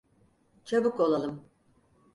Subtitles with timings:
[0.65, 1.45] Çabuk olalım.